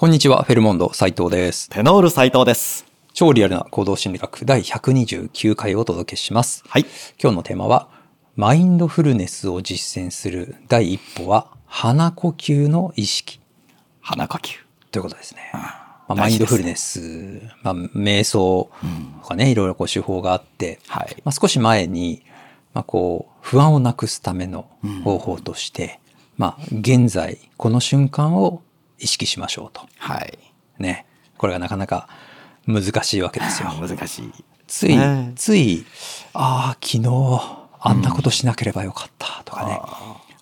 [0.00, 1.68] こんにちは、フェルモンド斉藤です。
[1.70, 2.86] テノール斉藤です。
[3.14, 6.62] 超リアルな行動心理学第129回をお届けします。
[6.68, 6.86] はい。
[7.20, 7.88] 今日のテーマは、
[8.36, 13.40] マインドフルネスを実践する第一歩は、鼻呼吸の意識
[14.00, 14.58] 鼻呼吸。
[14.92, 15.50] ということですね。
[15.52, 15.60] ま
[16.10, 18.70] あ、大マインドフルネス、まあ、瞑想
[19.22, 21.16] とかね、いろいろこう手法があって、はい。
[21.24, 22.22] まあ、少し前に、
[22.72, 24.70] まあ、こう、不安をなくすための
[25.02, 25.98] 方法として、
[26.36, 28.62] まあ、現在、この瞬間を
[28.98, 29.86] 意識しましょうと。
[29.98, 30.38] はい。
[30.78, 31.06] ね。
[31.36, 32.08] これがなかなか
[32.66, 33.70] 難しいわけですよ。
[33.80, 34.44] 難しい。
[34.66, 35.86] つい、ねつい、
[36.34, 37.08] ああ、昨日、
[37.80, 39.80] あんなことしなければよかったとかね。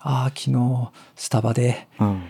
[0.01, 2.23] ああ、昨日、スタバで、うん。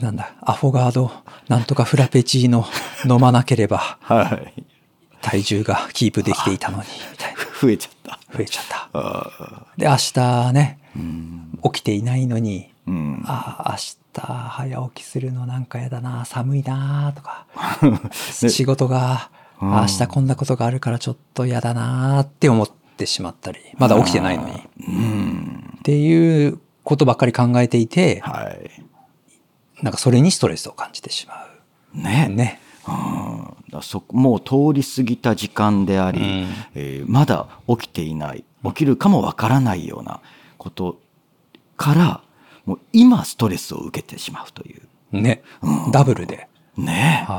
[0.00, 1.10] なんだ、アフォガード、
[1.48, 2.66] なんとかフラペチーノ
[3.04, 4.64] 飲まなければ、はい。
[5.20, 7.40] 体重がキープできていたのに、みたいな。
[7.60, 8.18] 増えちゃった。
[8.36, 8.88] 増えちゃった。
[8.92, 11.58] あで、明日ね、ーうん。
[11.72, 13.24] 起きていないのに、うん。
[13.26, 17.46] ああ、明日早起きするのなんかやだな、寒いなとか、
[18.42, 24.54] ね仕事が、うん明日こんなことがあるからちょっと嫌だなって思ってしまったり、まだ起きてないのに。
[24.54, 24.56] っ
[24.88, 25.78] うん。
[25.84, 28.70] ていうことばっかり考えていて、はい。
[29.80, 31.34] なんかそれにストレスを感じてしま
[31.94, 31.96] う。
[31.96, 32.28] ね。
[32.28, 32.60] ね。
[32.88, 36.26] うんだそもう通り過ぎた時間であり、うん
[36.74, 40.20] えーまだ起きていない起きるかもわからないような
[40.58, 40.98] こと
[41.76, 42.20] から
[42.66, 45.42] もう今ストレスを受けてしまうというね。
[45.92, 46.48] ダブルで。
[46.76, 47.34] ねは。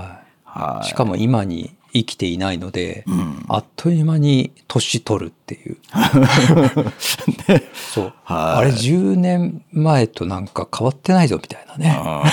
[0.45, 5.77] はいいしかも今に生きていないので、うんあっという間に年取るっていう。
[7.73, 8.13] そう。
[8.23, 11.95] はいあれ10年前となんか変わってないぞみたいなね。
[11.97, 12.23] あ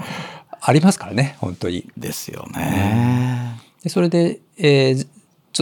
[0.66, 1.82] ありますからね、本当に。
[1.82, 3.60] ーですよね。
[3.82, 5.06] でそれで、えー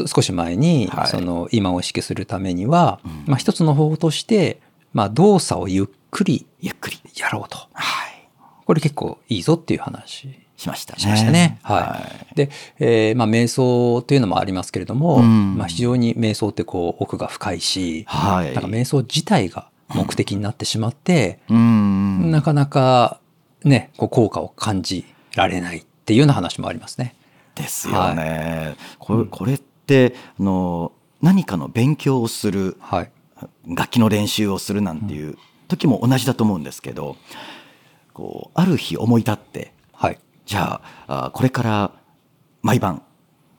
[0.06, 4.58] 少し前に、はいその今を意識するためには、まあ一つの方法として、
[4.94, 7.00] まあ動作をゆっくりゆっくり。
[7.16, 7.58] やろうと。
[7.72, 8.28] はい。
[8.64, 11.00] これ結構いいぞっていう話しましたね。
[11.00, 11.58] しましたね。
[11.62, 12.34] はい。
[12.36, 18.52] で、えーまあ瞑想というのもありますけれども、うんまあ非常に瞑想ってこう奥が深いし、はい。
[18.52, 22.30] なんか瞑想自体が目的になってしまって、うん。
[22.30, 23.18] なかなか
[23.64, 27.14] ね、こう効果を感じられないっていうような話もありますね。
[27.54, 28.76] ですよね。
[28.98, 30.92] これこれってあの
[31.22, 33.10] 何かの勉強をするはい。
[33.66, 35.36] 楽器の練習をするなんていう
[35.76, 37.16] 時も同じだと思うんですけど、
[38.12, 40.18] こうある日思い立ってはい。
[40.46, 41.90] じゃああこれから
[42.62, 43.02] 毎晩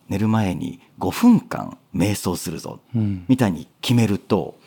[0.09, 4.57] 寝る前に5分間瞑想するぞ、うんみたいに決めると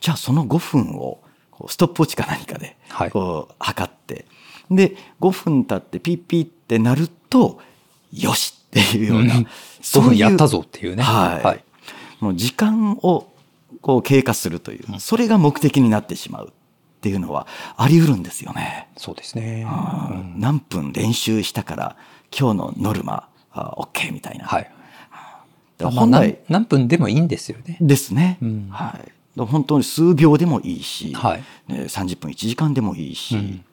[0.00, 1.20] じゃあその5分を
[1.50, 4.26] こうストップウォッチか何かではいこう測って、
[4.70, 7.60] で5分経ってピッピッってなると
[8.12, 9.46] よしっていうような、うん
[9.80, 11.02] 5分やったぞっていうね。
[11.02, 11.64] はい、はい。
[12.20, 13.28] もう時間を
[13.80, 16.52] こう経過するという、それが目的になってしまう
[17.06, 17.46] っていうのは
[17.76, 18.88] あり得るんですよね。
[18.96, 19.64] そうですね。
[19.64, 21.96] うん何分練習したから
[22.36, 24.46] 今日のノルマあ OK みたいな。
[24.46, 24.70] はい。
[25.78, 27.78] 本来何何分でもいいんですよね。
[27.80, 28.38] ですね。
[28.42, 29.12] うんはい。
[29.38, 33.64] 本当に数秒でもいいし、はいね、30分1時間でもいいし、うん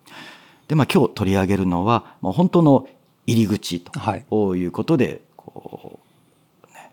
[0.68, 2.88] でまあ今日取り上げるのは、まあ、本当の
[3.26, 6.00] 入り口とはいいうことで、こ
[6.64, 6.92] うね、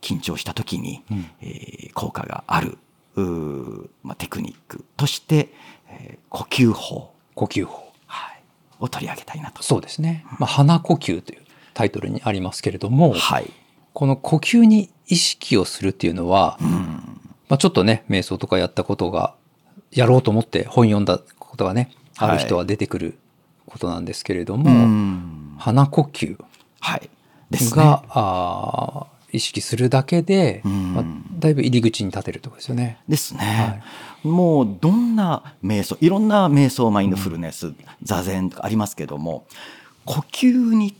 [0.00, 2.78] 緊張した時に、うんえー効果がある
[3.20, 5.52] まあ、テクニックとして、
[5.88, 7.92] えー呼吸法、呼吸法。
[8.06, 8.42] はい、
[8.80, 9.62] を取り上げたいなと。
[9.62, 10.24] そうですね。
[10.38, 11.42] まあ、鼻呼吸という
[11.74, 13.50] タイトルにありますけれども、はい。
[13.92, 16.68] この呼吸に意識をするっていうのは、うん
[17.48, 19.34] まあ、ちょっとね、瞑想とかやったことが、
[19.90, 23.18] やろうと思って本読んだことがね、ある人は出てくる
[23.66, 26.36] ことなんですけれども、うん鼻呼吸
[26.80, 27.10] はい。
[27.50, 27.84] ですね。
[27.84, 31.04] が、あー意識するだけで、うんまあ、
[31.42, 32.98] だいぶ入り口に立てるところですよね。
[33.08, 33.82] ですね、
[34.22, 39.44] もうどんな瞑想いろんな瞑想マインドフルネス、座禅とかありますけども
[40.04, 40.94] 呼吸に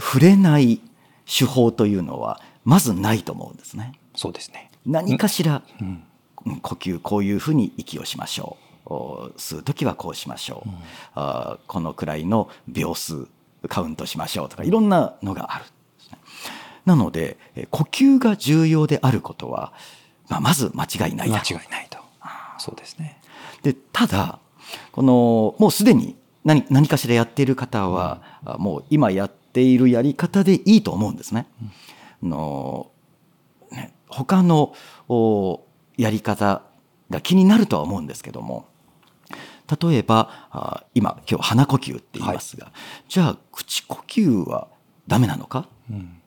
[0.00, 0.80] 触れない
[1.26, 3.92] 手法というのはまずないと思うんですね。
[4.16, 4.70] そうですね。
[4.86, 5.86] 何かしら、うん。
[5.86, 6.02] うん
[6.60, 8.92] 呼吸こういうふうに息をしましょう。
[8.92, 10.70] お吸う時はこうしましょう、
[11.14, 13.26] あーこのくらいの秒数
[13.66, 15.64] カウントしましょうとかいろんなのがある
[16.84, 19.72] なのでえー呼吸が重要であることは、
[20.28, 21.98] まあ、まず間違いない間違いないと。
[22.58, 23.20] そうですね。
[23.62, 24.38] でただ
[24.92, 31.46] このもうすでに何何かしらやっている方は、あもう今やっているやり方でいいと思うんですね。
[32.22, 32.90] あの
[33.70, 34.74] ね他の
[35.08, 35.64] お
[35.96, 36.62] やり方
[37.10, 38.66] が気になるとは思うんですけども
[39.80, 42.72] 例えばあ今今日鼻呼吸って言いますが、
[43.08, 44.68] じゃあ口呼吸は
[45.06, 45.66] ダメなのか？
[45.90, 46.20] うん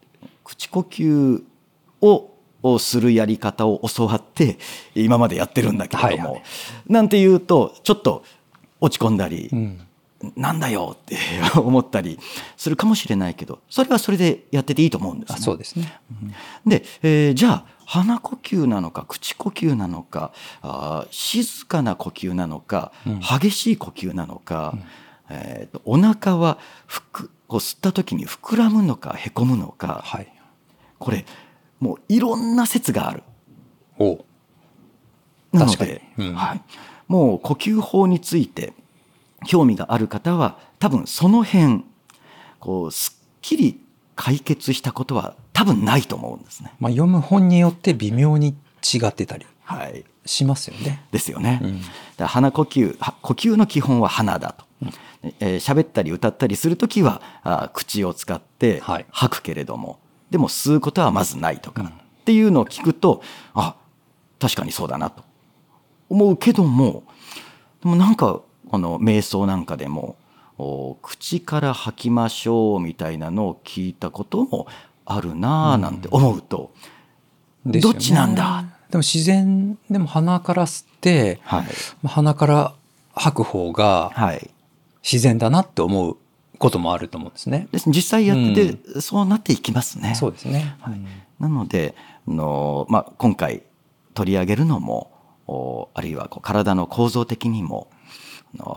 [0.47, 1.43] 口呼吸
[2.01, 2.33] を
[2.63, 4.57] をするやり方を教わって
[4.95, 6.43] 今までやってるんだけれども、はいはい。
[6.87, 8.23] なんて言うとちょっと
[8.81, 9.81] 落ち込んだり、うん。
[10.35, 11.15] なんだよって
[11.55, 12.17] 思ったり
[12.55, 15.39] するかもしれないけどそれはそれでやってていいと思うんですね。
[15.39, 16.01] そうですね、
[16.65, 20.31] で、えー、じゃあ鼻呼吸なのか口呼吸なのか
[20.63, 24.83] あ静かな呼吸なのか、うん、激しい呼吸なのか、うん、
[25.29, 26.57] えーと、お腹は
[26.87, 30.33] ふくこう吸った時に膨らむのかへこむのか、はい、
[30.99, 31.25] これ
[31.79, 33.23] もういろんな説がある。
[33.99, 34.25] お
[35.53, 36.61] なので、うん、はい、
[37.07, 38.73] もう呼吸法について
[39.45, 41.83] 興味がある方は多分その辺
[42.59, 43.81] こうすっきり
[44.15, 46.73] 解決したことは多分ないと思うんですね。
[46.79, 49.45] まあ、読む本によって微妙に違ってたり
[50.25, 50.89] しますよね。
[50.89, 51.59] はい、ですよね。
[51.63, 51.81] うん、
[52.17, 54.65] だ鼻呼吸呼吸の基本は鼻だと。
[54.81, 54.91] うん
[55.39, 59.97] えー、喋ったり歌ったりする時はあ口を使って吐くけれども、はい、
[60.29, 61.91] でも吸うことはまずないとか、うん、っ
[62.25, 63.21] ていうのを聞くと
[63.53, 63.75] あ
[64.39, 65.23] 確かにそうだなと。
[66.09, 67.03] 思うけども
[67.83, 70.15] でもなんかこの瞑想なんかでも
[71.01, 74.67] 口から吐きましょうみたいなのを聞いたことも
[75.05, 76.71] あるなあなんて思うと、
[77.65, 78.65] うんね、どっちなんだ？
[78.89, 82.73] でも自然でも鼻から吸って、はい、鼻から
[83.13, 84.11] 吐く方が
[85.03, 86.17] 自然だなって思う
[86.57, 87.67] こともあると思うんですね。
[87.87, 90.15] 実際やってて、そうなっていきますね。
[90.15, 90.75] そうですね。
[90.81, 91.01] はい、
[91.39, 91.95] なので
[92.27, 93.63] の、まあ、今回
[94.13, 97.89] 取り上げるのもあるいはこう体の構造的にも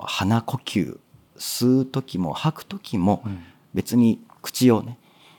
[0.06, 0.98] 鼻呼吸
[1.38, 3.24] 吸う時も吐く時も
[3.74, 4.98] 別に口をね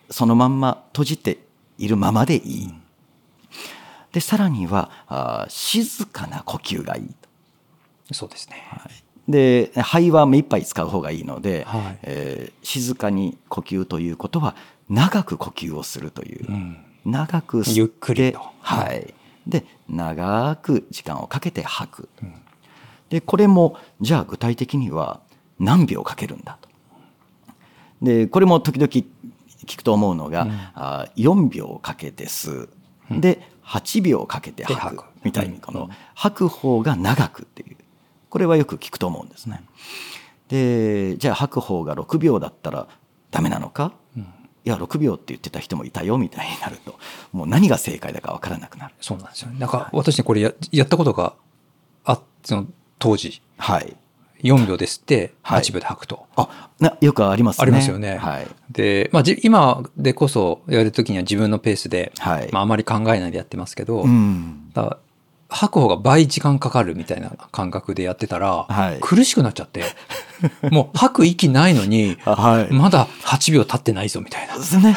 [0.09, 1.39] そのまんま閉じて
[1.77, 2.73] いるままでいい。
[4.11, 7.29] でさらにはあ静かな呼吸がいいと。
[8.13, 14.55] そうですね、はい、で肺は目いっぱい使う方がいいので、はい、えー、静かに呼吸ということは
[14.89, 19.13] 長く呼吸をするという、うん、長くゆっくりと、はい、
[19.47, 22.33] で長く時間をかけて吐く、うん、
[23.09, 25.21] でこれもじゃあ具体的には
[25.59, 26.69] 何秒かけるんだと。
[28.01, 28.87] でこれも時々
[29.65, 32.69] 聞くと思うのが、うん、あ4秒かけて吸う、
[33.11, 37.77] うん、で8秒かけて吐くみたいにこの吐く方が長くっていう
[38.31, 39.61] これはよく聞くと思うんですね。
[40.47, 42.87] でじゃあ吐く方が6秒だったら
[43.29, 44.25] ダメなのか、うん、い
[44.63, 46.97] や6秒って言ってた人もいたよみたいになると
[47.33, 48.95] もう何が正解だか分からなくなる。
[49.01, 49.59] そうなんですよね。
[49.59, 51.35] なんか私ねこれややったことが
[52.05, 52.67] あその
[52.97, 53.41] 当時。
[53.57, 53.95] はい。
[54.43, 56.25] 4秒ですって8秒で吐くと。
[56.35, 57.63] はい、あなよくありますね。
[57.63, 58.17] ありますよね。
[58.17, 62.49] はい、で、まあ、今でこそやるときには自分のペースで、はい。
[62.51, 64.97] まあ、あまり考えないでやってますけど、うん、だ
[65.51, 69.83] 吐く方が倍時間かかるみたいな感覚でやってたら、はい、苦しくなっちゃって、
[70.71, 74.57] もう吐く息ないのに、はい、まだ8秒経ってないぞみたいな。
[74.57, 74.95] ですね。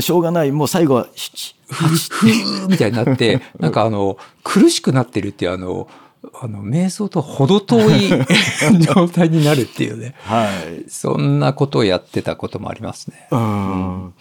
[0.00, 0.52] しょうがない。
[0.52, 5.86] もう最後は7、8、みたいになって、 なんかあの、苦しくなってるっていうあの、
[6.40, 8.10] あの、瞑想と程遠い
[8.80, 10.14] 状態になるっていうね。
[10.24, 10.88] はい。
[10.88, 13.28] そんなことをやってたこともありますね。
[13.30, 14.14] うん。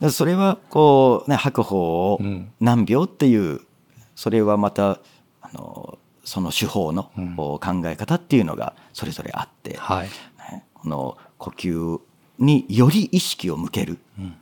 [0.00, 2.20] ね、それは、こう、ね、吐く方を
[2.60, 3.60] 何秒っていう、うん、
[4.18, 4.98] それはまた、
[5.40, 7.04] あの、その手法の
[7.36, 10.08] 考え方っていうのがそれぞれあって、はい、
[10.50, 12.00] ね、この呼吸
[12.40, 14.34] により意識を向ける、うん、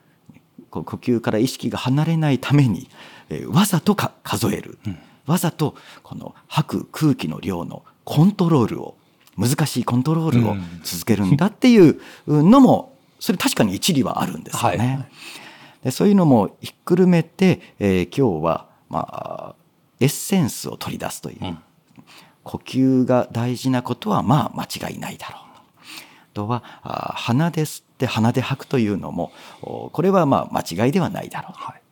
[0.70, 2.88] 呼吸から意識が離れないために、
[3.28, 4.78] えー、わざとか数える。
[4.86, 4.98] うん。
[5.26, 8.96] わざとこの吐く空気の量のコントロールを
[9.36, 14.78] 難しいコントロールを続けるんだっていうのもそれ確かに一理はあるんですよね。
[14.78, 15.06] はい、
[15.84, 19.65] でそういうのもひっくるめて、えー、今日は、まあ、
[20.00, 21.58] エッセンスを取り出すという、うん、
[22.44, 25.56] 呼吸が大事なことはまあ間違いないだろう
[26.34, 26.42] と。
[26.42, 31.52] あとはあ鼻で吸って鼻で吐くというのもこれはまあ間違いではないだろう。
[31.54, 31.82] はい。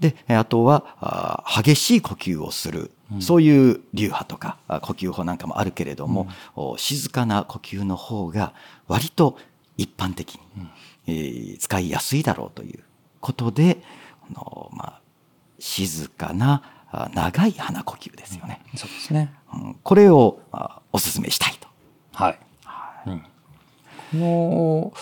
[0.00, 8.52] であとは激しい呼吸をする、うん、そういう流派とか呼吸法なんかもあるけれども、うん、静かな呼吸の方が
[8.88, 9.38] 割と
[9.78, 10.70] 一般的に、うん、
[11.06, 12.84] えー、使いやすいだろうという
[13.20, 13.82] ことで
[14.34, 15.00] の、まあ、
[15.58, 16.62] 静かな
[17.14, 18.60] 長い鼻呼吸ですよね。
[18.76, 19.32] そうですね、
[19.82, 20.40] これを
[20.92, 21.68] お勧めしたいと。
[22.12, 22.38] はい。
[22.64, 23.22] はい、
[24.12, 24.92] この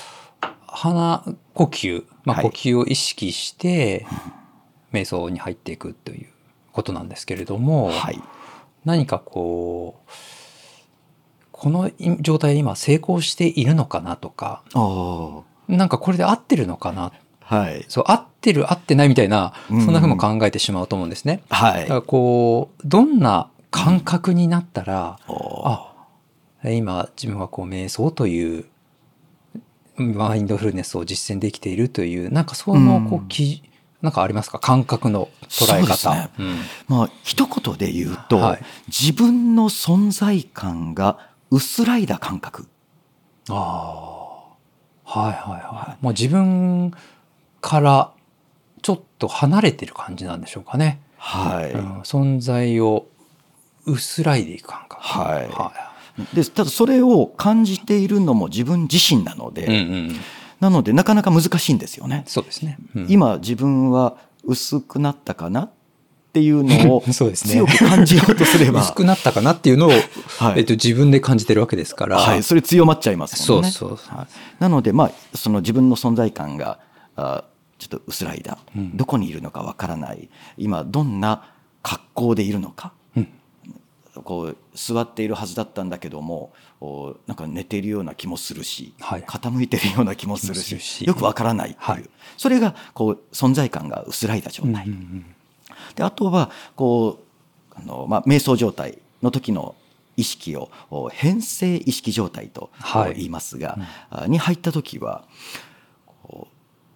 [0.66, 1.24] 鼻
[1.54, 4.44] 呼吸、まあ、呼吸を意識して、はい
[4.94, 6.28] 瞑想に入っていくという
[6.72, 8.22] ことなんですけれども、はい、
[8.84, 10.10] 何かこう
[11.50, 14.62] この状態今成功しているのかなとか
[15.68, 17.12] なんかこれで合ってるのかな
[17.44, 21.42] はい、そう合ってる合ってないみたいなそんなふうも考えてしまうと思うんですね。
[21.50, 25.92] はい、だからこうどんな感覚になったら、うん、あ
[26.64, 28.64] 今自分はこう瞑想という
[29.96, 33.28] マインドフルネスを実践できているというなんかそのこう、うん、
[34.00, 34.58] なんかありますか？
[34.58, 36.14] 感覚の捉え方。
[36.14, 36.30] ね。
[36.38, 36.56] うん、
[36.88, 41.18] まあ一言で言うと、はい、自分の存在感が
[41.50, 42.66] 薄らいだ感覚。
[43.50, 43.54] ああ
[45.04, 46.04] はいはいはい。
[46.04, 46.92] もう自分
[47.64, 48.12] から
[48.83, 52.00] ちょっと離れてる感じなんでしょうかね、はい、うん。
[52.02, 53.06] 存在を
[53.87, 55.49] 薄らいでいく感覚はい。
[55.49, 55.73] は
[56.35, 60.16] でただそれを感じているのも自分自身なので、いうんうん。
[60.61, 62.25] なのでなかなか難しいんですよね。
[62.26, 63.06] そうですね、うん。
[63.09, 65.71] 今自分は薄くなったかなっ
[66.35, 67.54] ていうのを そうですね。
[67.54, 69.90] 強く感じようとすれば、薄くなったかなっていうのを、
[70.38, 70.59] はい。
[70.59, 73.71] えっと、自分で感じてるわけですから、はい、それ強まっちゃいますもんね。
[73.71, 74.16] そうそうそう。
[74.18, 74.26] はい。
[74.59, 76.78] なので、まあ、その自分の存在感が
[77.16, 77.44] あ
[77.78, 78.96] ちょっと薄らいだ、うん。
[78.96, 80.28] どこにいるのかわからない。
[80.56, 81.52] 今どんな
[81.82, 83.28] 格好でいるのか、うん。
[84.22, 89.22] こう座っているはずだったんだけどもおなんか寝ているような気もするし、はい。
[89.22, 92.10] 傾いてるような気もするしよくわからないっていう、はい。
[92.36, 94.86] それがこう存在感が薄らいだ状態。
[94.86, 95.26] うんうん
[95.94, 97.20] であとはこ
[97.72, 99.74] うあの、まあ、瞑想状態の時の
[100.16, 103.14] 意識をお変性意識状態とはい。
[103.14, 103.78] 言いますが、
[104.10, 105.24] あに入った時は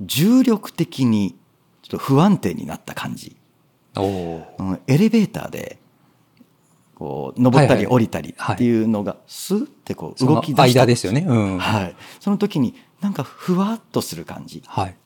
[0.01, 1.37] 重力的に
[1.83, 3.37] ちょっと不安定になった感じ、
[3.97, 5.79] うんおエレベーターで
[6.95, 10.81] こう登ったり降りたりっていうのがスーってこう動き出した。
[10.83, 11.25] 間ですよね。
[11.27, 11.59] うん。
[11.59, 14.63] はい、その時になんかふわっとする感じ。
[14.67, 14.97] はい。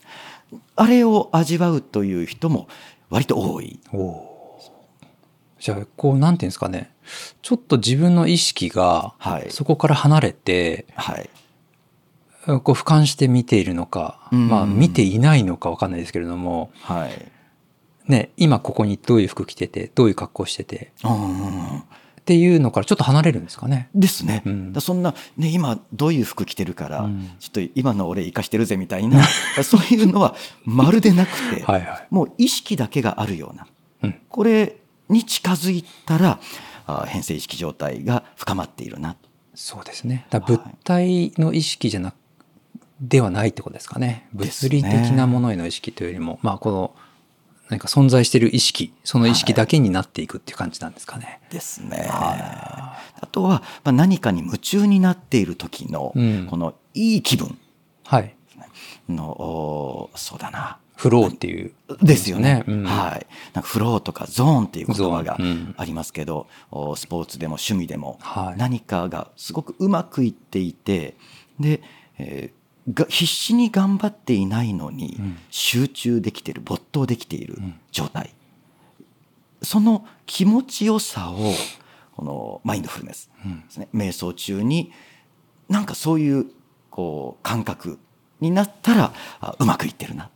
[0.77, 2.69] あれを味わうという人も
[3.11, 3.81] 割と多い。
[3.93, 4.61] おお
[5.59, 6.93] じゃあこうなんていうんですかね。
[7.43, 9.51] ちょっと自分の意識がはい。
[9.51, 11.31] そこから離れて、はい
[12.47, 14.49] こう俯瞰して見ているのか、うん。
[14.49, 17.33] まあ見ていないのかわかんないですけれどもはい。
[18.11, 21.83] ね今ここにどういう服着ててどういう格好しててうん
[22.23, 23.91] っていうのからちょっと離れるんですかね。
[23.97, 24.73] ですね、うん。
[24.73, 27.29] だそんな、ね、今どういう服着てるから、うん。
[27.41, 29.25] ちょっと今の俺生かしてるぜみたいな
[29.65, 32.07] そういうのはまるでなくて、 はいはい。
[32.11, 33.67] もう意識だけがあるような。
[34.05, 34.15] うん。
[34.29, 34.77] これ
[35.09, 36.39] に近づいたら
[36.87, 39.15] あ変性意識状態が深まっているな。
[39.15, 40.27] とそうですね。
[40.31, 42.13] だ物体の意識じゃな
[43.03, 44.29] ではないってことですかね。
[44.33, 46.95] 物ね理的なものへの意識というよりも、まあこの
[47.69, 51.41] 何か存在している意識その意識だけになっていくっていう感じなんですかね。
[51.51, 52.07] ですね。
[52.09, 52.99] あ
[53.33, 57.59] とは、まあ、何かに夢中になっている時の、うんこのいい気分
[58.05, 58.35] はい。
[59.09, 61.73] のおそうだなフローっていう。
[62.03, 62.63] ですよね。
[62.69, 63.27] うんはい。
[63.53, 65.37] なんかフローとかゾーンっていう言葉が
[65.77, 71.17] ありますけど、おスポーツでも趣味でも、はい何かがすごくうまくいっていて、
[71.59, 71.83] で、
[72.19, 75.39] えーが必死に頑張っていないのに、うん。
[75.51, 77.79] 集中できている没頭できているん。
[77.91, 78.35] 状態、
[79.63, 81.53] その気持ちよさを
[82.17, 83.61] このマインドフルネスうん。
[83.61, 84.93] ですね、瞑想中に
[85.69, 86.47] なんかそういう
[86.91, 87.99] こう感覚
[88.41, 90.31] になったらあうまくいってるな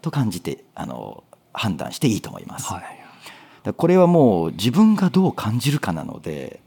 [0.00, 2.72] と感じてあの判断していいと思います。
[2.72, 3.02] はい。
[3.76, 6.60] これはもう自分がどう感じるかなので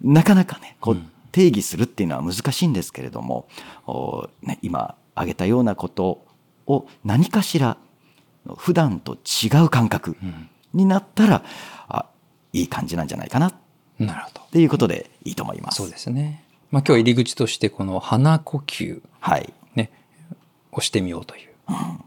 [0.00, 3.48] なかなかねこううん定義するっていうのは難しいんですけれども、
[3.86, 6.24] おね、今挙げたようなこと
[6.66, 7.76] を何かしら
[8.56, 11.44] 普段と違う感覚うんになったら
[11.88, 12.06] あ
[12.54, 13.54] いい感じなんじゃないかなっ
[13.98, 14.40] なるほど。
[14.52, 15.76] ていうことでいいと思います。
[15.76, 16.44] そうですね。
[16.70, 19.90] まあ今日入り口としてこの鼻呼吸はい、ね、
[20.70, 21.50] をしてみようという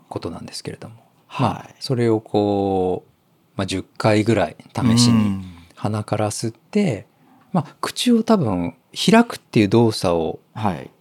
[0.10, 0.96] ことなんですけれども、
[1.28, 3.12] はいまあそれをこう、
[3.56, 7.06] まあ、10回ぐらい試しにうん鼻から吸って、
[7.56, 10.92] まあ、口を多分開くっていう動作をはい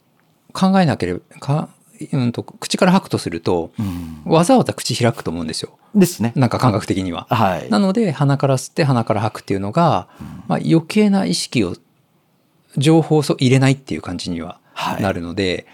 [0.52, 1.68] 考えなければか、
[2.12, 6.32] うん、と口から吐くとするとうんわざわざ口開くと思うんですよですね。
[6.36, 7.26] なんか感覚的には。
[7.28, 7.68] はい。
[7.70, 10.08] なので鼻から吸って鼻から吐くっていうのが、
[10.46, 11.76] まあ、余計な意識を
[12.76, 15.66] 情報を入れないっていう感じにははいなるので、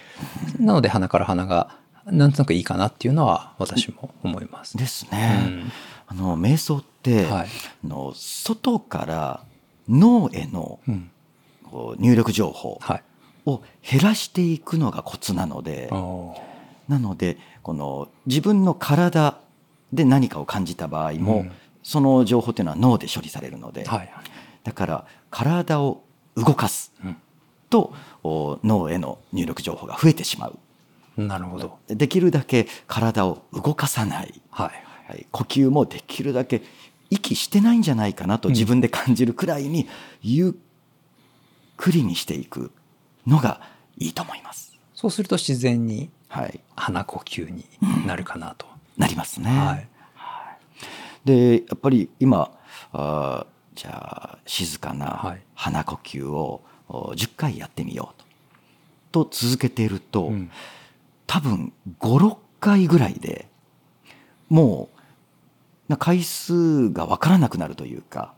[0.59, 4.79] なので鼻から鼻がなんとなくいいかなっていうのは私も思います。
[4.79, 5.29] ですうね。
[5.41, 5.73] ん
[6.07, 7.49] あの瞑想って、はい
[7.85, 9.45] あの外から
[9.91, 10.81] 脳への
[11.99, 13.03] 入力情報はい。
[13.47, 15.91] を減らしていくのがコツなので、
[16.89, 19.39] なのでこの自分の体
[19.93, 21.53] で何かを感じた場合も、うん。
[21.83, 23.85] その情報っていうのは脳で処理されるので、
[24.65, 26.03] だから体を
[26.37, 27.17] 動かすうん。
[27.71, 30.59] とお脳への入力情報が増えてしまう。
[31.17, 31.79] なるほど。
[31.89, 34.85] できるだけ体を動かさない、はい。
[35.09, 36.63] はい、呼吸もできるだけ
[37.11, 39.89] 息してないんじゃないかなと自分で感じるくらいに
[40.23, 40.53] ゆっ
[41.77, 42.71] くりにしていく
[43.27, 43.61] のが
[43.99, 44.79] いいと思います。
[44.95, 47.65] そうすると自然にはい、鼻呼吸に
[48.07, 48.67] なるかなと。
[48.97, 49.51] なりますね。
[49.51, 49.89] はい。
[51.25, 52.51] でやっぱり今
[52.93, 53.91] あーじゃ
[54.35, 55.43] あ静かはない。
[55.55, 58.23] 鼻呼吸をお10回やってみよう
[59.13, 59.25] と。
[59.25, 60.51] と続けていると、うん。
[61.27, 63.49] 多分56回ぐらいで
[64.49, 65.00] もう
[65.91, 68.33] な回数が分からなくなるというか、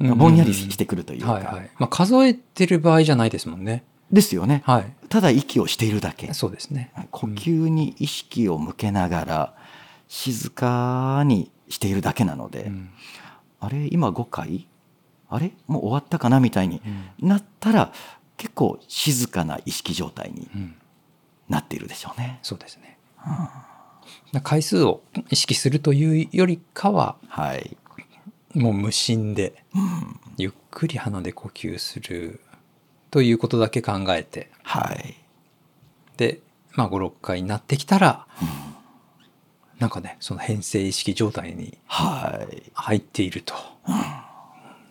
[0.00, 1.70] うんぼんやりしてくるというか、はいはい。
[1.78, 3.84] まあ数えてる場合じゃないですもんね。
[4.10, 4.62] ですよね。
[4.64, 4.92] はい。
[5.08, 6.32] ただ息をしているだけ。
[6.34, 6.92] そうですね。
[7.10, 9.54] 呼吸に意識を向けながら、
[10.08, 12.90] 静かにしているだけなので、うん
[13.60, 14.68] あれ今5回？
[15.30, 15.52] あれ？
[15.66, 16.80] もう終わったかなみたいに
[17.18, 17.92] なったら、
[18.36, 20.74] 結構静かな意識状態にうん
[21.48, 22.38] なっているでしょうね。
[22.42, 22.98] そうですね。
[24.42, 27.76] 回数を意識するというよりかは、はい。
[28.54, 29.64] もう無心で、
[30.38, 32.40] ゆっくり鼻で呼吸する
[33.10, 35.16] ということだけ考えて、はい。
[36.16, 36.40] で、
[36.72, 38.26] まあ5、6回になってきたら、
[39.78, 42.70] なんかね、その変性意識状態にはい。
[42.74, 43.54] 入っていると。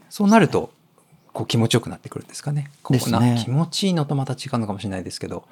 [0.09, 0.72] そうなると、
[1.33, 2.71] こう気持ちよくなってくるんですかね。
[2.83, 3.33] こうですね。
[3.33, 5.45] な気持ちいいのとまた違うのかもしれないですけど、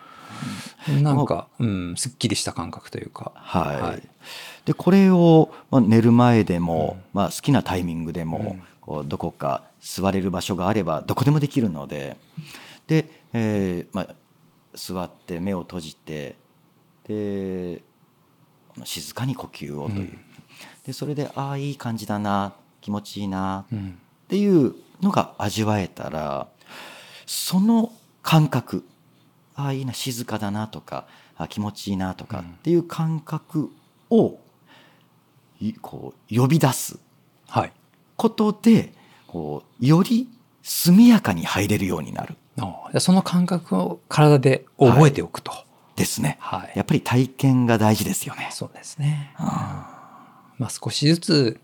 [1.02, 3.32] なんか、うん、すっきりした感覚というか。
[3.36, 3.82] はい。
[3.82, 4.02] はい。
[4.66, 7.20] で、これを、まあ、寝る前でも、うん。
[7.20, 8.64] まあ、好きなタイミングでも、うん。
[8.82, 12.18] こうどこか座れる場所があればどこでもできるので。
[12.88, 14.16] で、えーまあ、
[14.74, 16.36] 座って目を閉じて
[17.08, 17.82] で
[18.84, 20.20] 静かに呼吸をという、うん。
[20.86, 24.00] でそれでああいい感じだな気持ちいいなうん。
[24.26, 26.48] っていうのが味わえたら
[27.26, 27.92] その
[28.22, 28.86] 感覚
[29.56, 33.72] ああいいな静かだなとかあ気持ちいいなとかうんっていう感覚
[34.10, 34.40] を
[35.60, 37.00] いこう呼び出す
[37.48, 37.74] はい。
[38.16, 38.94] ことで
[39.28, 40.30] こうより
[40.62, 42.36] 速やかに入れるようになる
[43.00, 45.52] その感覚を体で覚えておくと。
[45.96, 46.38] ですね。
[46.40, 46.72] はい。
[46.76, 48.50] やっぱり体験が大事ですよね。
[48.52, 49.34] そうですね。
[49.38, 51.60] あまあ少しずつ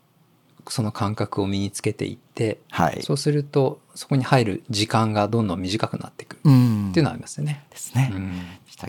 [0.71, 3.01] その感覚を身につけていって、はい。
[3.03, 7.65] そうするとそこに入る時間がどんどん短くなっていくっうんていうのはありますよね。
[7.69, 8.11] ですね。
[8.13, 8.41] うん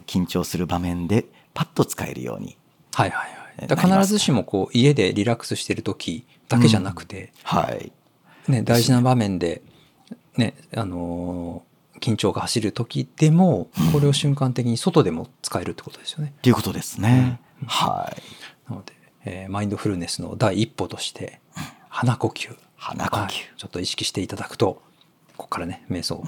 [0.06, 2.56] 緊張する場面でパッと使えるように。
[2.92, 3.28] はいはい
[3.60, 3.98] えはい。
[4.00, 7.92] 必ずしもこう家でリラックスしてる時だけじゃなくて、はい。
[8.48, 9.62] ね、大事な場面で、
[10.36, 11.68] ね、あのー
[12.00, 16.32] 緊張が走る時でも、これを瞬間的に外でも使えるってことですよね。
[16.42, 17.40] ということですね。
[17.66, 18.70] はい。
[18.70, 18.92] なので、
[19.24, 21.40] えーマインドフルネスの第一歩として、
[21.88, 22.48] 鼻呼吸。
[22.76, 24.82] 鼻呼吸はいちょっと意識していただくと、
[25.36, 26.22] ここからね、瞑想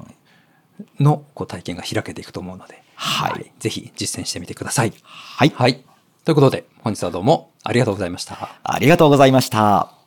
[0.99, 4.93] のこう体験が開けていくと思うので、はいぜひ実践してみてください。
[5.05, 5.53] はい。
[5.55, 5.85] はい。
[6.25, 8.57] ということで、本日はどうもありがとうございました。
[8.63, 10.00] ありがとうございました。